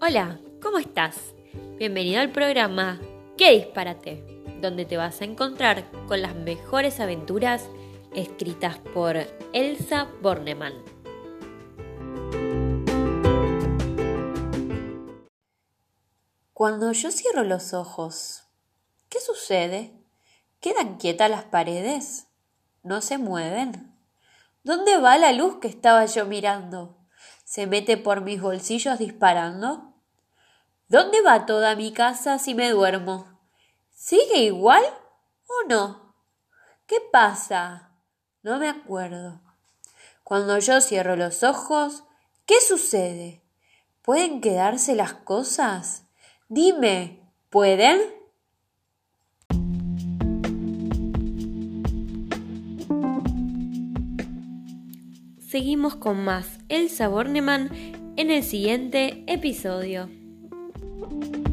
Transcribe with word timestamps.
Hola, 0.00 0.38
¿cómo 0.62 0.78
estás? 0.78 1.34
Bienvenido 1.76 2.20
al 2.20 2.30
programa 2.30 3.00
¿Qué 3.36 3.50
disparate? 3.50 4.44
Donde 4.60 4.84
te 4.84 4.96
vas 4.96 5.20
a 5.20 5.24
encontrar 5.24 5.90
con 6.06 6.22
las 6.22 6.36
mejores 6.36 7.00
aventuras 7.00 7.68
escritas 8.14 8.78
por 8.94 9.16
Elsa 9.52 10.06
Bornemann. 10.22 10.74
Cuando 16.52 16.92
yo 16.92 17.10
cierro 17.10 17.42
los 17.42 17.74
ojos, 17.74 18.44
¿qué 19.08 19.18
sucede? 19.18 20.00
¿Quedan 20.60 20.98
quietas 20.98 21.28
las 21.28 21.42
paredes? 21.42 22.28
¿No 22.84 23.00
se 23.00 23.18
mueven? 23.18 23.98
¿Dónde 24.62 24.96
va 24.98 25.18
la 25.18 25.32
luz 25.32 25.56
que 25.56 25.66
estaba 25.66 26.06
yo 26.06 26.24
mirando? 26.24 26.98
¿Se 27.42 27.66
mete 27.66 27.96
por 27.96 28.20
mis 28.20 28.40
bolsillos 28.40 29.00
disparando? 29.00 29.87
¿Dónde 30.90 31.20
va 31.20 31.44
toda 31.44 31.76
mi 31.76 31.92
casa 31.92 32.38
si 32.38 32.54
me 32.54 32.70
duermo? 32.70 33.38
¿Sigue 33.90 34.44
igual 34.44 34.82
o 35.46 35.68
no? 35.68 36.14
¿Qué 36.86 36.96
pasa? 37.12 37.92
No 38.42 38.58
me 38.58 38.70
acuerdo. 38.70 39.42
Cuando 40.24 40.58
yo 40.58 40.80
cierro 40.80 41.14
los 41.14 41.42
ojos, 41.42 42.04
¿qué 42.46 42.54
sucede? 42.66 43.42
¿Pueden 44.00 44.40
quedarse 44.40 44.94
las 44.94 45.12
cosas? 45.12 46.06
Dime, 46.48 47.20
¿pueden? 47.50 48.00
Seguimos 55.46 55.96
con 55.96 56.24
más 56.24 56.60
Elsa 56.70 57.08
Bornemann 57.08 57.70
en 58.16 58.30
el 58.30 58.42
siguiente 58.42 59.24
episodio. 59.26 60.17
thank 61.10 61.36
you 61.36 61.47